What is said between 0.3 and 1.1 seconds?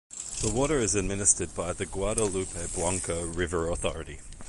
The water is